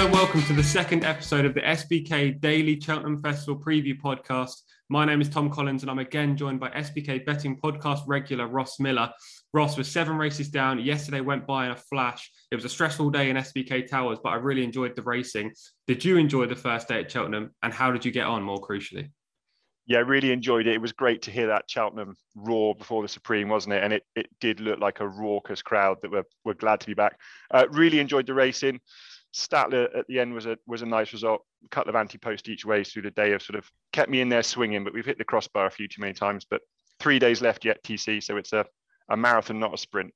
[0.00, 4.62] And welcome to the second episode of the SBK Daily Cheltenham Festival Preview Podcast.
[4.88, 8.80] My name is Tom Collins and I'm again joined by SBK Betting Podcast regular Ross
[8.80, 9.12] Millar.
[9.52, 10.78] Ross was seven races down.
[10.78, 12.32] Yesterday went by in a flash.
[12.50, 15.52] It was a stressful day in SBK Towers, but I really enjoyed the racing.
[15.86, 18.58] Did you enjoy the first day at Cheltenham and how did you get on more
[18.58, 19.10] crucially?
[19.86, 20.74] Yeah, really enjoyed it.
[20.74, 23.84] It was great to hear that Cheltenham roar before the Supreme, wasn't it?
[23.84, 26.94] And it, it did look like a raucous crowd that were, were glad to be
[26.94, 27.18] back.
[27.50, 28.80] Uh, really enjoyed the racing.
[29.32, 31.42] Stattler at the end was a was a nice result.
[31.64, 34.28] A couple of anti-post each way through the day have sort of kept me in
[34.28, 36.46] there swinging, but we've hit the crossbar a few too many times.
[36.48, 36.62] But
[36.98, 38.22] three days left yet, TC.
[38.22, 38.64] So it's a,
[39.08, 40.12] a marathon, not a sprint.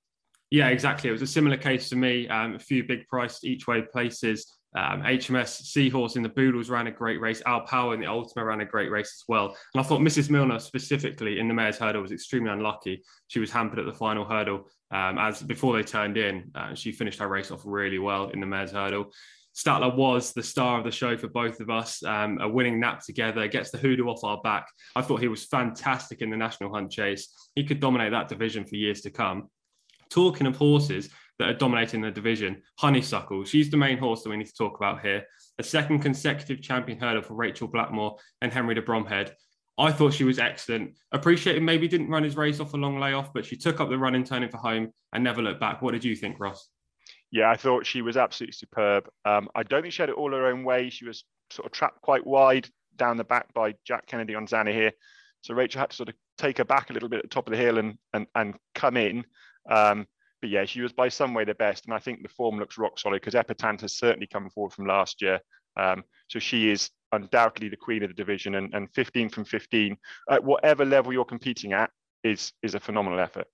[0.51, 1.09] Yeah, exactly.
[1.09, 2.29] It was a similar case for me.
[2.29, 4.53] Um, a few big priced each way places.
[4.77, 7.41] Um, HMS Seahorse in the Boodles ran a great race.
[7.47, 9.57] Al Power in the Ultima ran a great race as well.
[9.75, 10.31] And I thought Mrs.
[10.31, 13.03] Milner specifically in the Mares' Hurdle was extremely unlucky.
[13.29, 16.51] She was hampered at the final hurdle um, as before they turned in.
[16.55, 19.13] Uh, she finished her race off really well in the mares Hurdle.
[19.53, 22.03] Stattler was the star of the show for both of us.
[22.03, 24.67] Um, a winning nap together gets the hoodoo off our back.
[24.97, 27.29] I thought he was fantastic in the National Hunt Chase.
[27.55, 29.51] He could dominate that division for years to come.
[30.11, 32.63] Talking of horses, that are dominating the division.
[32.79, 35.25] Honeysuckle, she's the main horse that we need to talk about here.
[35.59, 39.33] A second consecutive champion hurdle for Rachel Blackmore and Henry de Bromhead.
[39.77, 40.97] I thought she was excellent.
[41.13, 43.89] Appreciate It maybe didn't run his race off a long layoff, but she took up
[43.89, 45.83] the run in turning for home and never looked back.
[45.83, 46.69] What did you think, Ross?
[47.33, 49.09] Yeah, I thought she was absolutely superb.
[49.25, 50.91] Um, I don't think she had it all her own way.
[50.91, 54.93] She was sort of trapped quite wide down the back by Jack Kennedy on Zanahiyr,
[55.43, 57.49] So Rachel had to sort of take her back a little bit at the top
[57.49, 59.25] of the hill and and, and come in.
[59.69, 60.07] Um,
[60.41, 61.87] but yeah, she was by some way the best.
[61.87, 64.87] And I think the form looks rock solid because Epatante has certainly come forward from
[64.87, 65.41] last year.
[65.77, 69.97] Um, so she is undoubtedly the queen of the division and, and 15 from 15
[70.31, 71.91] at whatever level you're competing at
[72.23, 73.47] is is a phenomenal effort.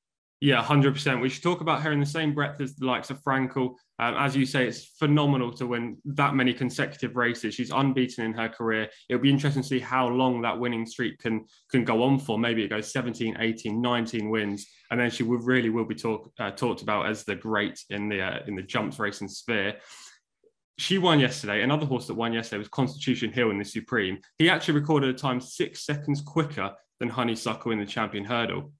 [0.42, 1.20] Yeah, 100%.
[1.20, 3.74] We should talk about her in the same breath as the likes of Frankel.
[3.98, 7.54] Um, as you say, it's phenomenal to win that many consecutive races.
[7.54, 8.88] She's unbeaten in her career.
[9.10, 12.38] It'll be interesting to see how long that winning streak can can go on for.
[12.38, 16.32] Maybe it goes 17, 18, 19 wins, and then she will really will be talk,
[16.38, 19.76] uh, talked about as the great in the uh, in the jumps racing sphere.
[20.80, 21.60] She won yesterday.
[21.60, 24.18] Another horse that won yesterday was Constitution Hill in the Supreme.
[24.38, 28.72] He actually recorded a time six seconds quicker than Honeysuckle in the Champion Hurdle.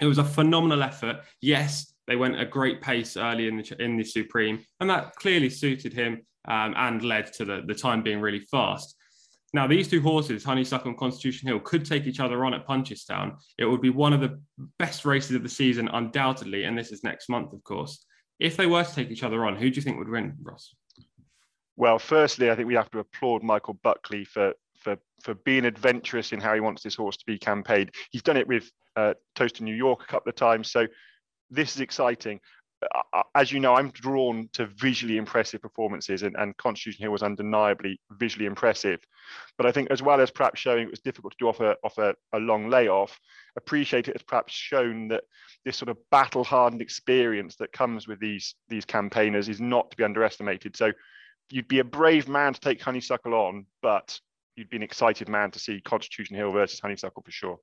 [0.00, 1.20] It was a phenomenal effort.
[1.40, 5.48] Yes, they went a great pace early in the in the Supreme, and that clearly
[5.48, 8.96] suited him um, and led to the, the time being really fast.
[9.52, 13.36] Now, these two horses, Honeysuckle and Constitution Hill, could take each other on at Punchestown.
[13.58, 14.40] It would be one of the
[14.80, 18.04] best races of the season, undoubtedly, and this is next month, of course.
[18.40, 20.74] If they were to take each other on, who do you think would win, Ross?
[21.76, 26.32] Well, firstly, I think we have to applaud Michael Buckley for for for being adventurous
[26.32, 27.90] in how he wants this horse to be campaigned.
[28.10, 30.86] He's done it with uh, Toast of New York a couple of times, so
[31.50, 32.40] this is exciting.
[32.82, 37.12] Uh, uh, as you know, I'm drawn to visually impressive performances, and, and Constitution Hill
[37.12, 39.00] was undeniably visually impressive.
[39.56, 41.76] But I think, as well as perhaps showing it was difficult to do off a,
[41.82, 43.18] off a, a long layoff,
[43.56, 45.24] appreciate it as perhaps shown that
[45.64, 50.04] this sort of battle-hardened experience that comes with these these campaigners is not to be
[50.04, 50.76] underestimated.
[50.76, 50.92] So
[51.50, 54.18] you'd be a brave man to take Honeysuckle on, but
[54.56, 57.58] you'd be an excited man to see Constitution Hill versus Honeysuckle for sure.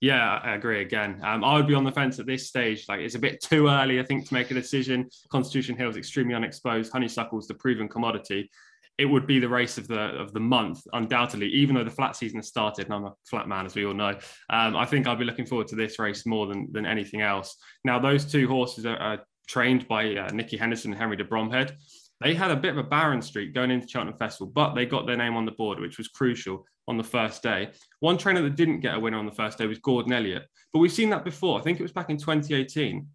[0.00, 1.20] Yeah, I agree again.
[1.24, 2.84] Um, I would be on the fence at this stage.
[2.88, 5.08] Like it's a bit too early, I think, to make a decision.
[5.30, 6.92] Constitution Hill is extremely unexposed.
[6.92, 8.48] Honeysuckle's the proven commodity.
[8.96, 11.48] It would be the race of the of the month, undoubtedly.
[11.48, 13.94] Even though the flat season has started, and I'm a flat man, as we all
[13.94, 14.18] know,
[14.50, 17.56] um, I think I'll be looking forward to this race more than than anything else.
[17.84, 19.18] Now, those two horses are, are
[19.48, 21.76] trained by uh, Nicky Henderson and Henry de Bromhead.
[22.20, 25.06] They had a bit of a barren streak going into Cheltenham Festival, but they got
[25.06, 27.70] their name on the board, which was crucial on the first day.
[28.00, 30.80] One trainer that didn't get a winner on the first day was Gordon Elliott, but
[30.80, 31.58] we've seen that before.
[31.58, 33.06] I think it was back in 2018.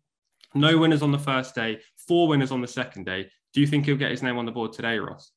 [0.56, 3.30] No winners on the first day, four winners on the second day.
[3.54, 5.32] Do you think he'll get his name on the board today, Ross?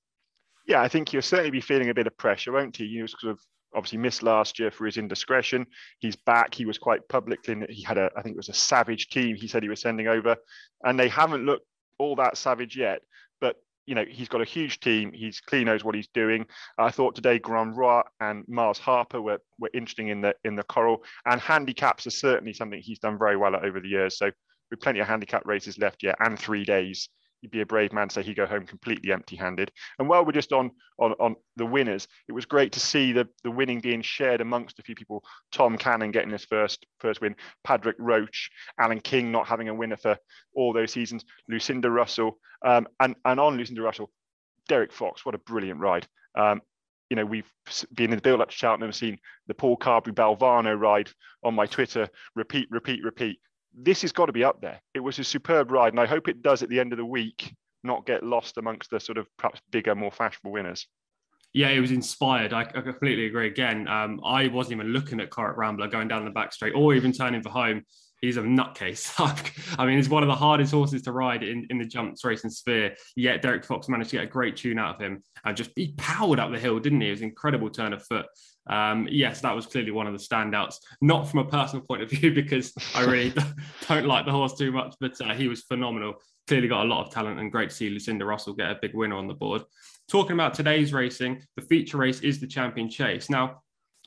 [0.67, 2.85] Yeah, I think he'll certainly be feeling a bit of pressure, won't he?
[2.85, 3.41] You know, sort of
[3.75, 5.67] obviously missed last year for his indiscretion.
[5.99, 6.55] He's back.
[6.55, 9.09] He was quite public in that he had a, I think it was a savage
[9.09, 10.37] team he said he was sending over,
[10.85, 11.67] and they haven't looked
[11.99, 13.01] all that savage yet
[13.87, 15.13] you know, he's got a huge team.
[15.13, 16.47] He's clearly knows what he's doing.
[16.77, 20.65] I thought today Grand Roi and Miles Harper were, were interesting in the in the
[20.65, 21.05] coral.
[21.25, 24.19] And handicaps are certainly something he's done very well at over the years.
[24.19, 24.31] So
[24.71, 27.09] with plenty of handicap races left yet and three days,
[27.41, 29.71] you'd be a brave man to say he go home completely empty-handed.
[29.99, 33.29] And while we're just on on on the winners, it was great to see the
[33.45, 35.25] the winning being shared amongst a few people.
[35.53, 39.97] Tom Cannon getting his first first win, Patrick Roche, Alan King not having a winner
[39.97, 40.17] for
[40.55, 44.11] all those seasons, Lucinda Russell, um, and and on Lucinda Russell,
[44.69, 45.25] Derek Fox.
[45.25, 46.07] What a brilliant ride.
[46.37, 46.61] Um,
[47.11, 47.51] you know, we've
[47.95, 51.09] been in the build up to Cheltenham, seen the Paul Carberry Balvano ride
[51.45, 53.39] on my Twitter, repeat, repeat, repeat
[53.77, 54.81] this has got to be up there.
[54.95, 57.05] It was a superb ride, and I hope it does at the end of the
[57.05, 60.87] week not get lost amongst the sort of perhaps bigger, more fashionable winners.
[61.53, 62.53] Yeah, it was inspired.
[62.53, 63.47] I, I completely agree.
[63.47, 66.95] Again, um, I wasn't even looking at Corach Rambler going down the back straight or
[66.95, 67.83] even turning for home.
[68.21, 69.13] He's a nutcase.
[69.79, 72.51] I mean, he's one of the hardest horses to ride in, in the jumps racing
[72.51, 72.95] sphere.
[73.15, 75.95] Yet Derek Fox managed to get a great tune out of him and just he
[75.97, 77.09] powered up the hill, didn't he?
[77.09, 78.27] It was an incredible turn of foot.
[78.67, 80.77] Um, yes, that was clearly one of the standouts.
[81.01, 83.33] Not from a personal point of view because I really
[83.89, 86.15] don't like the horse too much, but uh, he was phenomenal.
[86.49, 88.95] Clearly got a lot of talent and great to see Lucinda Russell get a big
[88.95, 89.63] winner on the board.
[90.09, 93.29] Talking about today's racing, the feature race is the Champion Chase.
[93.29, 93.63] Now,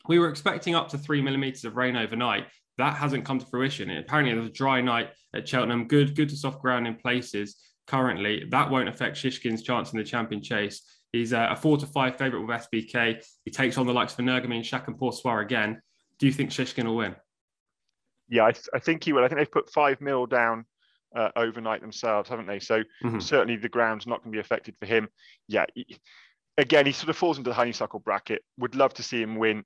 [0.07, 2.47] we were expecting up to three millimeters of rain overnight.
[2.77, 3.89] That hasn't come to fruition.
[3.89, 5.88] Apparently, there was a dry night at Cheltenham.
[5.88, 7.57] Good, good to soft ground in places
[7.88, 8.45] currently.
[8.50, 10.81] That won't affect Shishkin's chance in the Champion Chase.
[11.11, 13.23] He's a, four to five favourite with SBK.
[13.45, 15.81] He takes on the likes of Energumene and Chacun Pour Soi again.
[16.19, 17.15] Do you think Shishkin will win?
[18.27, 19.23] Yeah, I, th- I, think he will.
[19.23, 20.65] I think they've put five mil down
[21.15, 22.59] uh, overnight themselves, haven't they?
[22.59, 23.19] So mm-hmm.
[23.19, 25.07] certainly the ground's not going to be affected for him.
[25.47, 25.65] Yeah,
[26.57, 28.44] again, he sort of falls into the honeysuckle bracket.
[28.59, 29.63] Would love to see him win.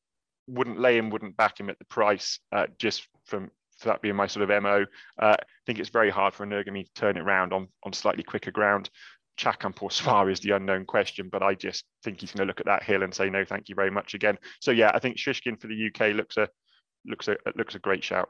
[0.47, 4.15] Wouldn't lay him, wouldn't back him at the price, uh, just from for that being
[4.15, 4.85] my sort of mo.
[5.21, 8.23] Uh, I think it's very hard for Energumene to turn it around on on slightly
[8.23, 8.89] quicker ground.
[9.37, 12.59] Chacun Pour Soi is the unknown question, but I just think he's going to look
[12.59, 14.37] at that hill and say no, thank you very much again.
[14.61, 16.47] So yeah, I think Shishkin for the UK looks a
[17.05, 18.29] looks a looks a great shout.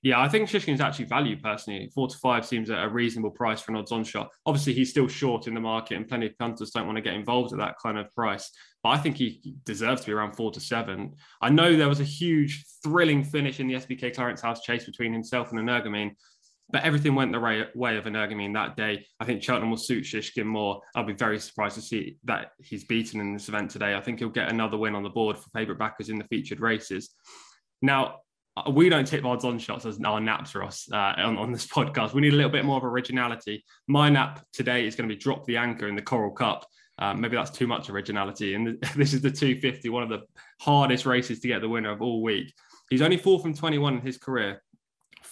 [0.00, 1.90] Yeah, I think Shishkin's actually value personally.
[1.92, 4.30] Four to five seems a reasonable price for an odds on shot.
[4.46, 7.14] Obviously, he's still short in the market, and plenty of punters don't want to get
[7.14, 8.48] involved at that kind of price.
[8.84, 11.16] But I think he deserves to be around four to seven.
[11.42, 15.12] I know there was a huge, thrilling finish in the SBK Clarence House chase between
[15.12, 16.12] himself and Energumene.
[16.70, 19.06] But everything went the way, way of Energumene that day.
[19.18, 20.82] I think Cheltenham will suit Shishkin more.
[20.94, 23.94] I'll be very surprised to see that he's beaten in this event today.
[23.94, 26.60] I think he'll get another win on the board for favourite backers in the featured
[26.60, 27.14] races.
[27.80, 28.20] Now,
[28.56, 31.66] uh, we don't tip odds on shots as our naps us uh, on, on this
[31.74, 32.12] podcast.
[32.12, 33.64] We need a little bit more of originality.
[33.86, 36.66] My nap today is going to be drop the anchor in the Coral Cup.
[36.98, 38.54] Uh, maybe that's too much originality.
[38.54, 40.22] And this is the 250, one of the
[40.60, 42.52] hardest races to get the winner of all week.
[42.90, 44.62] He's only four from 21 in his career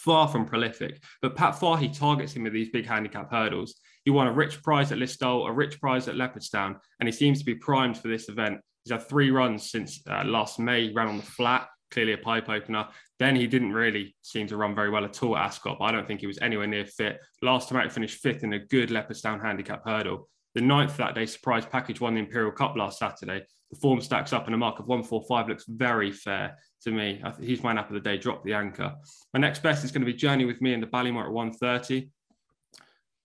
[0.06, 1.02] far from prolific.
[1.20, 3.74] But Pat Fahy targets him with these big handicap hurdles.
[4.04, 7.40] He won a rich prize at Listowel, a rich prize at Leopardstown, and he seems
[7.40, 8.60] to be primed for this event.
[8.84, 12.48] He's had three runs since uh, last May, ran on the flat, clearly a pipe
[12.48, 12.86] opener.
[13.18, 15.78] Then he didn't really seem to run very well at all at Ascot.
[15.80, 17.18] I don't think he was anywhere near fit.
[17.42, 20.28] Last time out, he finished fifth in a good Leopardstown handicap hurdle.
[20.54, 23.44] The ninth that day, surprise package won the Imperial Cup last Saturday.
[23.80, 27.22] Form stacks up and a mark of 145 looks very fair to me.
[27.40, 28.16] he's my nap of the day.
[28.16, 28.94] Drop the anchor.
[29.34, 32.08] My next best is going to be Journey with me in the Ballymore at 130.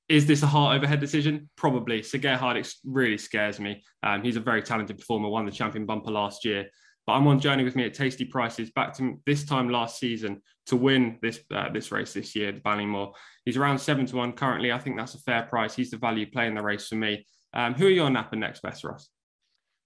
[0.10, 1.50] Is this a heart overhead decision?
[1.56, 2.04] Probably.
[2.04, 3.84] Sir Gerhard really scares me.
[4.04, 6.70] Um, he's a very talented performer, won the champion bumper last year.
[7.08, 10.42] But I'm on Journey with me at tasty prices back to this time last season
[10.68, 13.14] to win this uh, this race this year, the Ballymore.
[13.46, 14.72] He's around seven to one currently.
[14.72, 15.74] I think that's a fair price.
[15.76, 17.26] He's the value play in the race for me.
[17.54, 19.10] Um, who are your napper next best, Ross?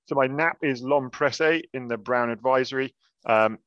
[0.08, 2.94] So my nap is L'Homme Presse in the Brown Advisory.
[3.26, 3.58] Um,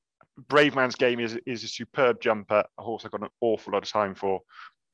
[0.48, 4.14] Bravemansgame is is a superb jumper, a horse I've got an awful lot of time
[4.14, 4.42] for,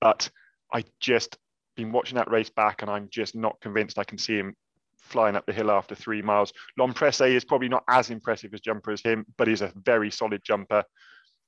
[0.00, 0.30] but
[0.72, 1.36] I just
[1.76, 4.56] been watching that race back, and I'm just not convinced I can see him
[4.96, 6.52] flying up the hill after three miles.
[6.78, 10.10] L'Homme Presse is probably not as impressive as jumper as him, but he's a very
[10.10, 10.82] solid jumper.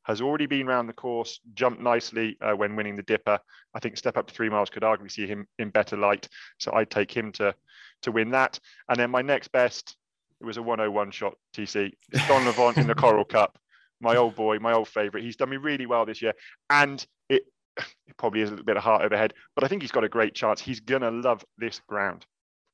[0.07, 3.39] Has already been around the course, jumped nicely uh, when winning the Dipper.
[3.75, 6.73] I think step up to three miles could arguably see him in better light, so
[6.73, 7.55] I'd take him to
[8.03, 8.59] to win that.
[8.89, 9.97] And then my next best,
[10.41, 11.93] it was a 101 shot TC.
[12.13, 13.59] It's Don Levant in the Coral Cup
[14.01, 15.25] my old boy, my old favourite.
[15.25, 16.35] He's done me really well this year,
[16.71, 17.43] and it,
[17.77, 20.09] it probably is a little bit of heart overhead, but I think he's got a
[20.09, 20.61] great chance.
[20.61, 22.27] He's gonna love this ground.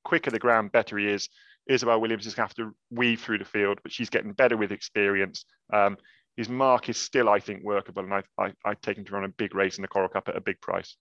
[0.05, 1.29] Quicker the ground, better he is.
[1.69, 4.57] Isabel Williams is going to have to weave through the field, but she's getting better
[4.57, 5.45] with experience.
[5.73, 5.97] Um,
[6.37, 9.25] his mark is still, I think, workable, and I, I, I take him to run
[9.25, 10.97] a big race in the Coral Cup at a big price.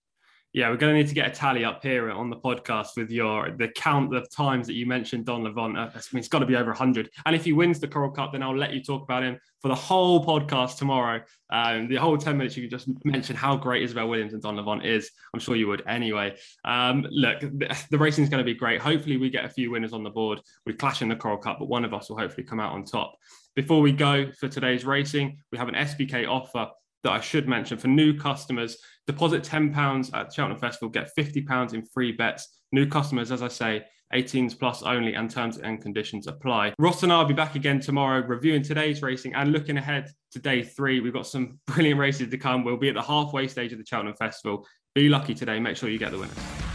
[0.54, 3.10] Yeah, we're going to need to get a tally up here on the podcast with
[3.10, 5.78] your the count of times that you mentioned Don Levant.
[5.78, 7.10] Uh, I mean, it's got to be over 100.
[7.26, 9.70] And if he wins the Coral Cup, then I'll let you talk about him for
[9.70, 11.22] the whole podcast tomorrow.
[11.54, 14.58] Um, the whole 10 minutes, you could just mention how great Isabel Williams and Don
[14.58, 15.10] Levant is.
[15.34, 16.36] I'm sure you would anyway.
[16.66, 18.82] Um, look, the, the racing is going to be great.
[18.82, 20.42] Hopefully, we get a few winners on the board.
[20.66, 22.84] We clash in the Coral Cup, but one of us will hopefully come out on
[22.84, 23.16] top.
[23.56, 26.70] Before we go for today's racing, we have an SBK offer
[27.04, 28.78] that I should mention for new customers.
[29.08, 32.62] Deposit £10 at Cheltenham Festival, get £50 in free bets.
[32.72, 36.74] New customers, as I say, 18s plus only, and terms and conditions apply.
[36.80, 40.40] Ross and I will be back again tomorrow, reviewing today's racing and looking ahead to
[40.40, 41.02] day three.
[41.02, 42.64] We've got some brilliant races to come.
[42.64, 44.66] We'll be at the halfway stage of the Cheltenham Festival.
[44.96, 45.60] Be lucky today.
[45.60, 46.71] Make sure you get the winners.